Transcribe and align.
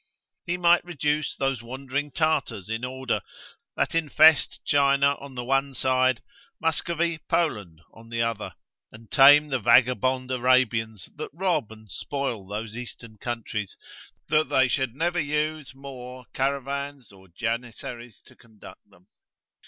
He 0.47 0.57
might 0.57 0.83
reduce 0.83 1.35
those 1.35 1.61
wandering 1.61 2.09
Tartars 2.09 2.69
in 2.69 2.83
order, 2.83 3.21
that 3.75 3.93
infest 3.93 4.59
China 4.65 5.13
on 5.19 5.35
the 5.35 5.43
one 5.43 5.75
side, 5.75 6.23
Muscovy, 6.59 7.19
Poland, 7.19 7.81
on 7.93 8.09
the 8.09 8.19
other; 8.23 8.55
and 8.91 9.11
tame 9.11 9.49
the 9.49 9.59
vagabond 9.59 10.31
Arabians 10.31 11.07
that 11.17 11.29
rob 11.33 11.71
and 11.71 11.87
spoil 11.87 12.47
those 12.47 12.75
eastern 12.75 13.19
countries, 13.19 13.77
that 14.27 14.49
they 14.49 14.67
should 14.67 14.95
never 14.95 15.19
use 15.19 15.75
more 15.75 16.25
caravans, 16.33 17.11
or 17.11 17.27
janissaries 17.27 18.23
to 18.25 18.35
conduct 18.35 18.81
them. 18.89 19.05